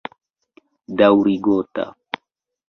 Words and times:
Daŭrigota. 1.01 1.87